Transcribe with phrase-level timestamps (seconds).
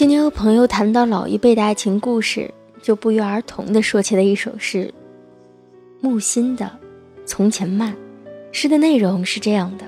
[0.00, 2.50] 今天和朋友谈到老一辈的爱情故事，
[2.80, 4.90] 就不约而同的说起了一首诗，
[6.00, 6.64] 木心的
[7.26, 7.92] 《从前慢》。
[8.50, 9.84] 诗的内容是这样的：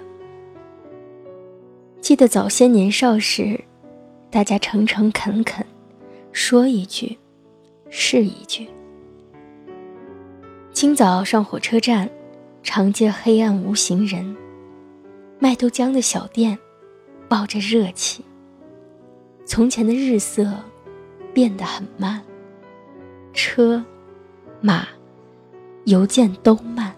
[2.03, 3.59] 记得早些年少时，
[4.31, 5.65] 大家诚诚恳恳，
[6.31, 7.17] 说一句
[7.89, 8.69] 是一句。
[10.75, 12.07] 清早上火车站，
[12.63, 14.37] 长街黑暗无行人，
[15.39, 16.59] 卖豆浆的小店，
[17.31, 18.23] 抱着热气。
[19.45, 20.51] 从前的日色
[21.35, 22.23] 变得很慢，
[23.33, 23.85] 车、
[24.61, 24.87] 马、
[25.85, 26.95] 邮件都慢。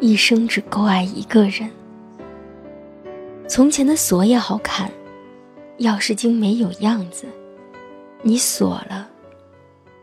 [0.00, 1.70] 一生只够爱一个人。
[3.48, 4.90] 从前的锁也好看，
[5.78, 7.24] 钥匙精没有样子，
[8.22, 9.08] 你锁了，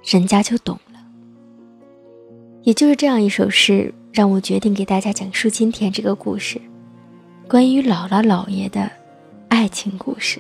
[0.04, 1.00] 人家就懂了。
[2.62, 6.62] 也就是这样一首诗，让我决定给大家讲述今天这个故事，
[7.48, 8.90] 关于姥姥姥爷的
[9.50, 10.40] 爱情故事。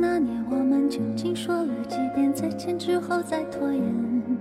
[0.00, 4.36] 那年，我们究竟说了几遍再见之后再拖延？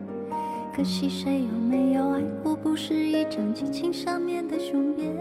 [0.76, 2.56] 可惜谁有没有爱过？
[2.56, 5.16] 不是一张激情上面的雄辩。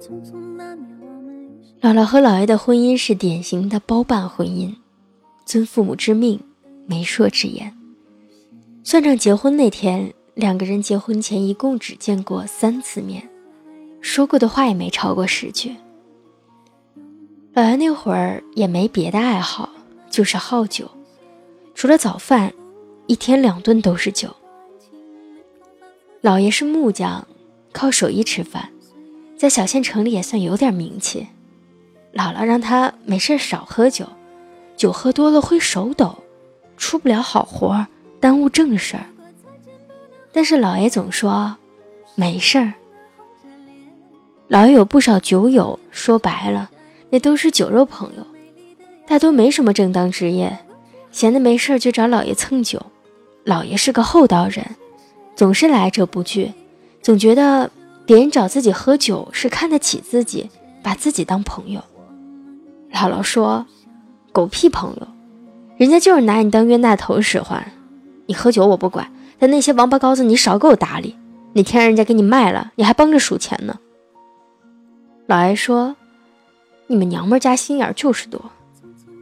[0.00, 1.48] 匆匆那年，我们
[1.80, 4.74] 姥姥和姥爷的婚姻是典型的包办婚姻，
[5.44, 6.40] 遵父母之命，
[6.86, 7.72] 媒妁之言。
[8.82, 13.28] 算账结婚那天，两个人结婚前一共只见过三次面，
[14.00, 15.76] 说过的话也没超过十句。
[17.54, 19.68] 老爷那会儿也没别的爱好，
[20.08, 20.90] 就是好酒，
[21.74, 22.50] 除了早饭，
[23.06, 24.34] 一天两顿都是酒。
[26.22, 27.26] 老爷是木匠，
[27.70, 28.70] 靠手艺吃饭，
[29.36, 31.26] 在小县城里也算有点名气。
[32.14, 34.06] 姥姥让他没事少喝酒，
[34.74, 36.16] 酒喝多了会手抖，
[36.78, 37.86] 出不了好活，
[38.18, 39.04] 耽误正事儿。
[40.32, 41.54] 但是老爷总说
[42.14, 42.72] 没事儿。
[44.48, 46.70] 老爷有不少酒友，说白了。
[47.12, 48.26] 那都是酒肉朋友，
[49.06, 50.58] 大多没什么正当职业，
[51.10, 52.80] 闲的没事就找老爷蹭酒。
[53.44, 54.64] 老爷是个厚道人，
[55.36, 56.50] 总是来者不拒，
[57.02, 57.70] 总觉得
[58.06, 60.48] 别人找自己喝酒是看得起自己，
[60.82, 61.82] 把自己当朋友。
[62.90, 63.66] 姥姥说
[64.32, 65.06] ：“狗屁朋友，
[65.76, 67.62] 人家就是拿你当冤大头使唤。
[68.24, 71.14] 你喝酒我不管，但那些王八羔子你少给我搭理。
[71.52, 73.78] 哪天人家给你卖了，你还帮着数钱呢。”
[75.28, 75.94] 老爷说。
[76.86, 78.50] 你们娘们家心眼就是多。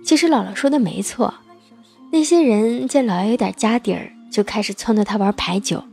[0.05, 1.35] 其实姥姥说的没错，
[2.11, 5.85] 那些人见老爷有点家底儿，就开始撺掇他玩牌九。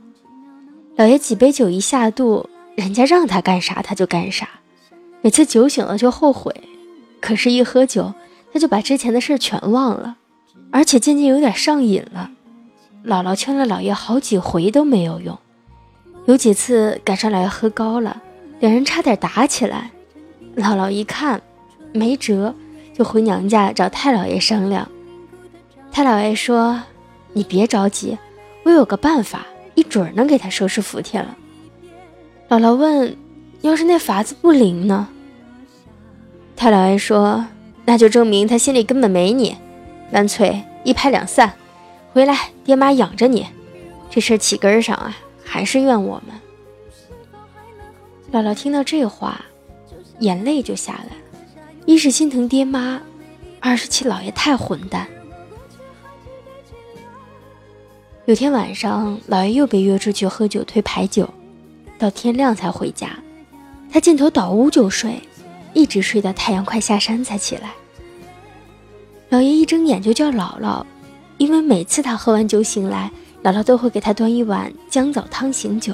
[0.95, 4.49] 老爷几杯酒一下肚，人家让他干啥他就干啥。
[5.21, 6.53] 每次酒醒了就后悔，
[7.21, 8.13] 可是，一喝酒
[8.51, 10.15] 他就把之前的事全忘了，
[10.71, 12.31] 而且渐渐有点上瘾了。
[13.05, 15.37] 姥姥劝了老爷好几回都没有用，
[16.25, 18.21] 有几次赶上老爷喝高了，
[18.59, 19.91] 两人差点打起来。
[20.55, 21.41] 姥姥一看。
[21.97, 22.53] 没辙，
[22.93, 24.87] 就回娘家找太老爷商量。
[25.91, 26.83] 太老爷说
[27.33, 28.17] ：“你别着急，
[28.63, 31.35] 我有个办法，一准能给他收拾服帖了。”
[32.49, 33.17] 姥姥问
[33.61, 35.07] ：“要是那法子不灵呢？”
[36.55, 37.45] 太老爷说
[37.85, 39.55] ：“那就证明他心里根本没你，
[40.11, 41.53] 干脆一拍两散，
[42.13, 43.47] 回来爹妈养着你。
[44.09, 46.35] 这事起根上啊，还是怨我们。”
[48.31, 49.41] 姥姥听到这话，
[50.19, 51.11] 眼泪就下来了。
[51.87, 53.01] 一是心疼爹妈，
[53.61, 55.07] 二是气老爷太混蛋。
[58.25, 61.29] 有天晚上，老爷又被约出去喝酒推牌九，
[61.97, 63.17] 到天亮才回家。
[63.89, 65.21] 他劲头倒屋就睡，
[65.71, 67.71] 一直睡到太阳快下山才起来。
[69.29, 70.85] 老爷一睁眼就叫姥姥，
[71.37, 73.09] 因为每次他喝完酒醒来，
[73.43, 75.93] 姥姥都会给他端一碗姜枣汤醒酒。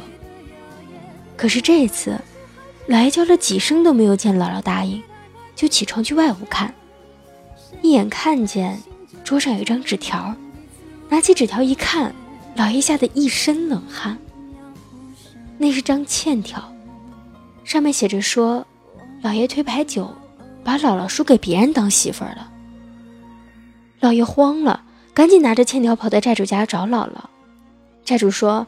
[1.38, 2.20] 可是这次，
[2.88, 5.00] 老爷叫了几声都没有见姥姥答应。
[5.56, 6.74] 就起床去外屋看，
[7.82, 8.82] 一眼看见
[9.24, 10.36] 桌上有一张纸条，
[11.10, 12.14] 拿起纸条一看，
[12.56, 14.18] 老爷吓得一身冷汗。
[15.58, 16.74] 那是张欠条，
[17.64, 18.66] 上面写着说，
[19.22, 20.12] 老爷推牌九，
[20.64, 22.52] 把姥姥输给别人当媳妇了。
[24.00, 24.84] 老爷慌了，
[25.14, 27.26] 赶紧拿着欠条跑到债主家找姥姥。
[28.04, 28.68] 债主说：“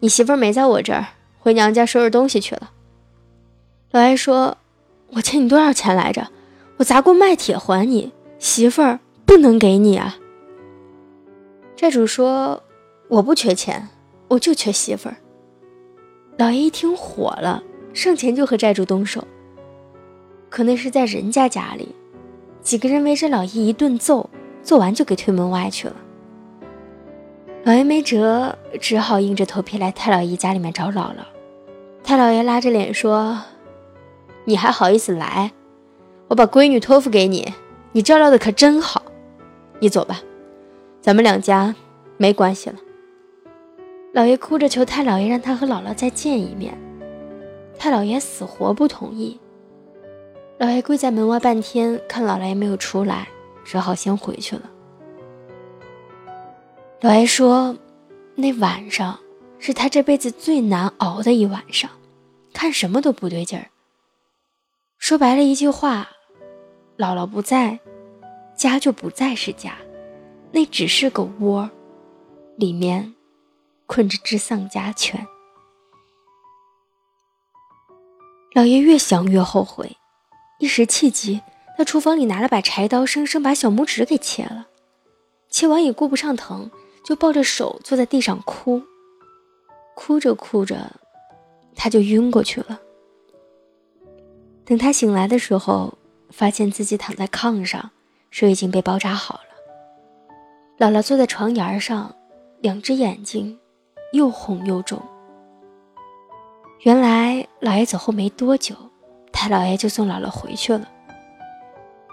[0.00, 1.08] 你媳妇没在我这儿，
[1.40, 2.70] 回娘家收拾东西去了。”
[3.90, 4.56] 老爷说。
[5.12, 6.28] 我欠你多少钱来着？
[6.78, 8.12] 我砸锅卖铁还你。
[8.38, 10.16] 媳妇儿不能给你啊！
[11.76, 12.62] 债主说
[13.08, 13.88] ：“我不缺钱，
[14.28, 15.16] 我就缺媳妇儿。”
[16.38, 17.62] 老爷一听火了，
[17.92, 19.22] 上前就和债主动手。
[20.48, 21.94] 可那是在人家家里，
[22.62, 24.30] 几个人围着老爷一顿揍，
[24.62, 25.96] 揍完就给推门外去了。
[27.64, 31.26] 老爷没辙，只好硬着头皮来太老爷家里面找姥姥。
[32.02, 33.38] 太老爷拉着脸说
[34.50, 35.52] ：“你还好意思来？
[36.26, 37.54] 我把闺女托付给你，
[37.92, 39.00] 你照料的可真好。
[39.78, 40.20] 你走吧，
[41.00, 41.72] 咱们两家
[42.16, 42.76] 没关系了。”
[44.12, 46.76] 老爷哭着求太老爷让他和姥姥再见一面，
[47.78, 49.38] 太老爷死活不同意。
[50.58, 53.28] 老爷跪在门外半天，看姥姥也没有出来，
[53.64, 54.62] 只好先回去了。
[57.02, 57.76] 老爷说，
[58.34, 59.16] 那晚上
[59.60, 61.88] 是他这辈子最难熬的一晚上，
[62.52, 63.66] 看什么都不对劲儿。
[65.00, 66.10] 说白了一句话，
[66.98, 67.80] 姥姥不在，
[68.54, 69.74] 家就不再是家，
[70.52, 71.68] 那只是个窝，
[72.56, 73.14] 里面。
[73.86, 75.26] 困着只丧家犬，
[78.54, 79.96] 老爷越想越后悔，
[80.60, 81.40] 一时气急，
[81.76, 84.68] 到厨房里拿了把柴刀，生生把小拇指给切了。
[85.48, 86.70] 切完也顾不上疼，
[87.04, 88.80] 就抱着手坐在地上哭。
[89.96, 90.92] 哭着哭着，
[91.74, 92.80] 他就晕过去了。
[94.70, 95.94] 等他醒来的时候，
[96.30, 97.90] 发现自己躺在炕上，
[98.30, 100.86] 手已经被包扎好了。
[100.86, 102.14] 姥姥坐在床沿上，
[102.60, 103.58] 两只眼睛。
[104.12, 105.00] 又红又肿。
[106.82, 108.76] 原来老爷走后没多久，
[109.32, 110.88] 太老爷就送姥姥回去了。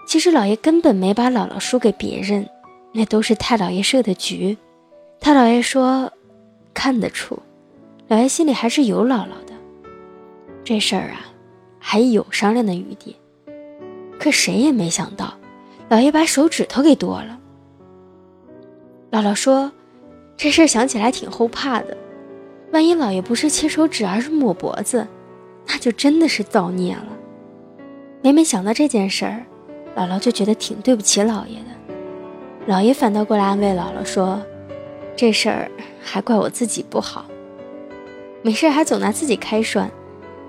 [0.06, 2.48] 其实老爷根本没把姥姥输给别人，
[2.92, 4.58] 那都是太老爷设的局。
[5.20, 6.12] 太老爷说，
[6.74, 7.38] 看得出，
[8.08, 9.54] 老爷心里还是有姥姥的。
[10.64, 11.27] 这事儿啊，
[11.90, 13.16] 还有商量的余地。
[14.20, 15.32] 可谁也没想到，
[15.88, 17.38] 老爷把手指头给剁了。
[19.10, 19.72] 姥姥说。
[20.36, 21.96] 这事想起来挺后怕的，
[22.72, 25.04] 万一老爷不是切手指，而是抹脖子，
[25.66, 27.08] 那就真的是造孽了。
[28.22, 29.44] 每每想到这件事儿，
[29.96, 31.94] 姥姥就觉得挺对不起老爷的。
[32.66, 34.40] 老爷反倒过来安慰姥姥说
[35.16, 35.68] ：“这事儿
[36.00, 37.24] 还怪我自己不好，
[38.42, 39.90] 没事还总拿自己开涮。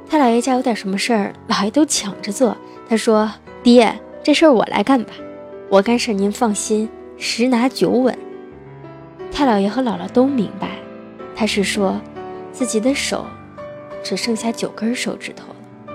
[0.10, 2.58] 太老爷家有点什么事儿，老爷都抢着做。
[2.90, 5.12] 他说：‘爹，这事儿我来干吧，
[5.70, 8.18] 我干事您放心，十拿九稳。’”
[9.32, 10.70] 太姥爷和姥姥都明白，
[11.36, 12.02] 他是说，
[12.52, 13.24] 自己的手
[14.04, 15.94] 只剩下九根手指头了。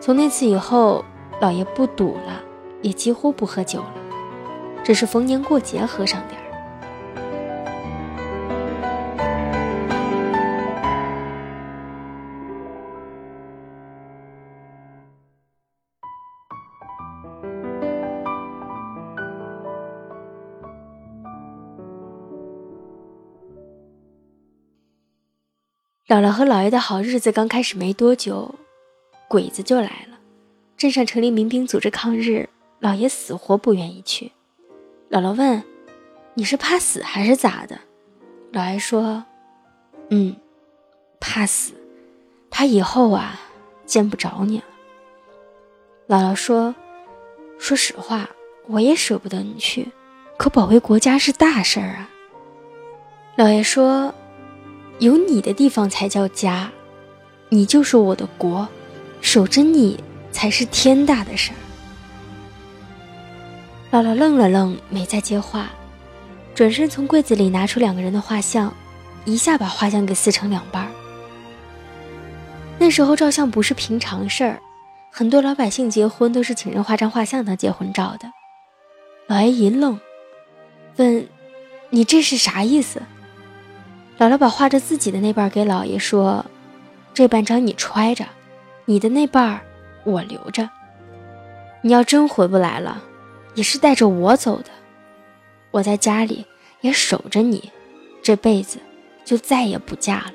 [0.00, 1.04] 从那次以后，
[1.40, 2.40] 姥爷不赌了，
[2.80, 3.94] 也几乎不喝酒了，
[4.84, 6.45] 只是逢年过节喝上点儿。
[26.08, 28.54] 姥姥和姥爷的好日子刚开始没多久，
[29.26, 30.16] 鬼子就来了。
[30.76, 32.48] 镇上成立民兵组织抗日，
[32.80, 34.30] 姥爷死活不愿意去。
[35.10, 35.60] 姥姥问
[36.34, 37.76] ：“你是怕死还是咋的？”
[38.54, 39.24] 姥爷说
[40.10, 40.36] ：“嗯，
[41.18, 41.72] 怕死，
[42.50, 43.40] 怕以后啊
[43.84, 44.64] 见不着你了。”
[46.06, 46.72] 姥姥说
[47.58, 48.30] ：“说实话，
[48.68, 49.90] 我也舍不得你去，
[50.36, 52.08] 可保卫国家是大事儿啊。”
[53.36, 54.14] 姥爷说。
[54.98, 56.70] 有你的地方才叫家，
[57.50, 58.66] 你就是我的国，
[59.20, 61.56] 守着你才是天大的事儿。
[63.92, 65.70] 姥姥愣了愣，没再接话，
[66.54, 68.72] 转身从柜子里拿出两个人的画像，
[69.24, 70.90] 一下把画像给撕成两半。
[72.78, 74.60] 那时候照相不是平常事儿，
[75.10, 78.30] 很多老百姓结婚都是请人画张画像当结婚照的。
[79.28, 79.98] 老爷一愣，
[80.96, 81.26] 问
[81.90, 83.02] ：“你这是啥意思？”
[84.18, 86.42] 姥姥把画着自己的那半给姥爷说
[87.12, 88.24] ：“这半张你揣着，
[88.86, 89.60] 你的那半
[90.04, 90.70] 我留着。
[91.82, 93.02] 你要真回不来了，
[93.54, 94.70] 也是带着我走的。
[95.70, 96.46] 我在家里
[96.80, 97.70] 也守着你，
[98.22, 98.78] 这辈子
[99.22, 100.32] 就再也不嫁了。”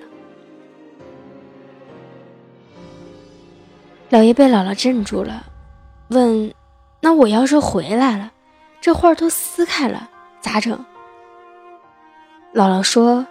[4.09, 5.43] 老爷被姥姥镇住了，
[6.09, 6.53] 问
[7.01, 8.31] ：“那我要是回来了，
[8.79, 10.07] 这画都撕开了，
[10.39, 10.85] 咋整？”
[12.53, 13.25] 姥姥说。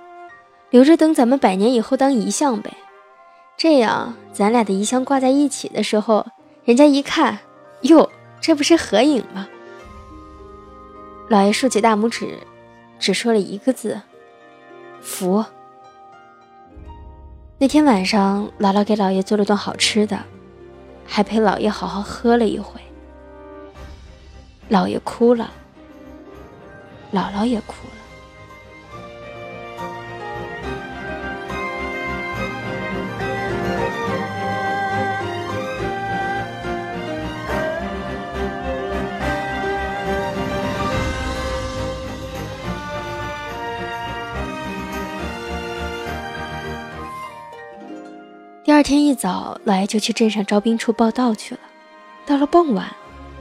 [0.71, 2.77] 留着等咱们百年以后当遗像呗，
[3.57, 6.27] 这样咱俩的遗像挂在一起的时候，
[6.65, 7.41] 人家一看，
[7.83, 8.09] 哟，
[8.41, 9.49] 这不是合影吗？
[11.29, 12.39] 老爷竖起大拇指，
[12.99, 14.01] 只说了一个字
[15.03, 15.45] ：“福。”
[17.59, 20.19] 那天晚上，姥姥给老爷做了顿好吃的，
[21.07, 22.81] 还陪老爷好好喝了一回。
[24.69, 25.51] 老爷哭了，
[27.13, 28.00] 姥姥也哭了。
[48.81, 51.61] 第二天一早，老爷就去镇上招兵处报道去了。
[52.25, 52.87] 到了傍晚，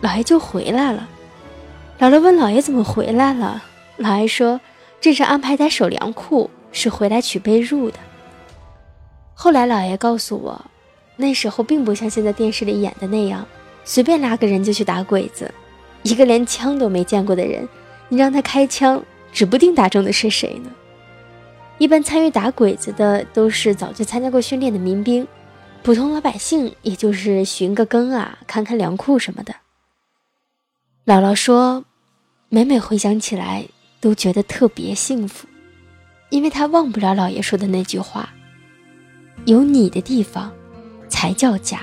[0.01, 1.08] 老爷就回来了。
[1.98, 3.63] 姥姥问老爷怎么回来了，
[3.96, 4.60] 老爷说
[5.00, 7.93] 镇上安排他守粮库，是回来取被褥的。
[9.34, 10.65] 后来老爷告诉我，
[11.15, 13.48] 那时候并不像现在电视里演的那样，
[13.86, 15.50] 随便拉个人就去打鬼子。
[16.03, 17.65] 一个连枪都没见过的人，
[18.10, 20.69] 你让他开枪，指不定打中的是谁呢。
[21.79, 25.25] 一般参与打鬼子的都是早就参加过训练的民兵，
[25.81, 29.55] 普通老百姓也就是巡个更啊，看看粮库什么的。
[31.05, 31.86] 姥姥说，
[32.50, 33.65] 每每回想起来
[34.01, 35.48] 都觉得特别幸福，
[36.29, 38.29] 因为她忘不了姥爷说的那句话
[39.48, 40.51] ：“有你的地方，
[41.07, 41.79] 才叫家，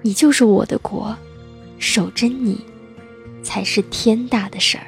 [0.00, 1.14] 你就是我的国，
[1.78, 2.58] 守着你，
[3.42, 4.86] 才是天大的事儿。”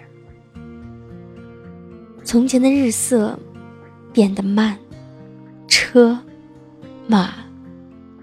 [2.25, 3.39] 从前的日色。
[4.15, 4.79] 变得慢，
[5.67, 6.17] 车、
[7.09, 7.35] 马、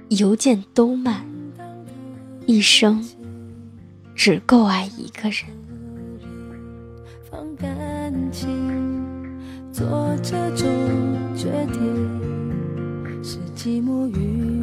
[0.08, 1.26] 邮件都慢，
[2.46, 3.06] 一生
[4.16, 5.42] 只够爱一个人。
[7.30, 8.48] 放感情，
[9.70, 10.66] 做这种
[11.36, 14.61] 决定，是寂寞与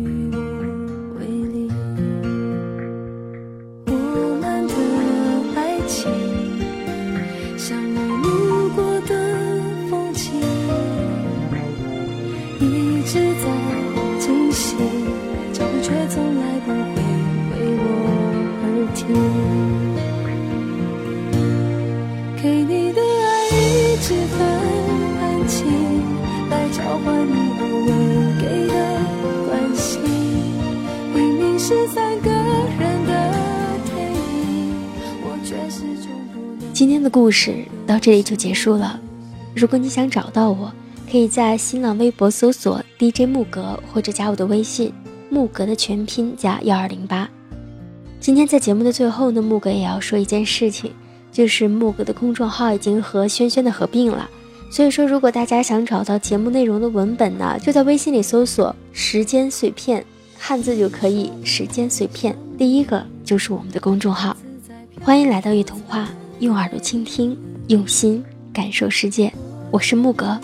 [36.79, 39.01] 今天的故事到这里就结束了。
[39.53, 40.73] 如果你想找到我。
[41.11, 44.93] 可以在新浪微博搜索 DJ 木格，或者加我的微信
[45.29, 47.29] 木格的全拼加幺二零八。
[48.21, 50.93] 今天在节目的最后呢，木格也要说一件事情，
[51.33, 54.31] 就是木格的公众号已经和轩轩的合并了。
[54.71, 60.05] 所以说，如果大家想找到节目内容的文本呢，就在微信里搜索“时间碎片”，
[60.39, 62.37] 汉字就可以“时间碎片”。
[62.57, 64.37] 第一个就是我们的公众号，
[65.01, 69.33] 欢迎来到一童话，用耳朵倾听，用心感受世界。
[69.73, 70.39] 我是木格。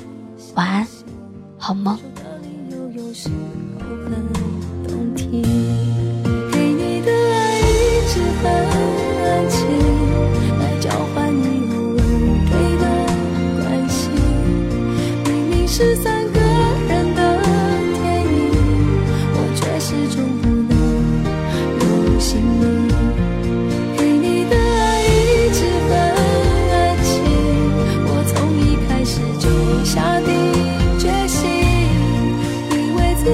[0.56, 0.84] 晚安，
[1.56, 1.96] 好梦。
[5.22, 7.62] 给你的爱一
[8.08, 8.73] 直很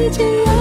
[0.01, 0.60] 自己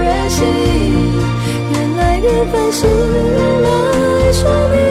[0.00, 0.44] 任性，
[1.72, 4.87] 原来缘分是用来说明。